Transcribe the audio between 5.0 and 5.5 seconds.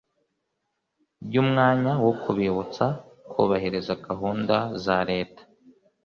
Leta